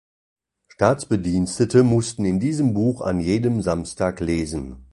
[0.69, 4.87] Staatsbedienstete mussten in diesem Buch an jedem Samstag lesen.